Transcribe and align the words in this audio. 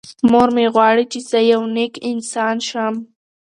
مور 0.31 0.49
مې 0.55 0.65
غواړي 0.75 1.03
چې 1.11 1.19
زه 1.29 1.39
یو 1.51 1.61
نېک 1.75 1.93
انسان 2.11 2.55
شم. 2.67 2.95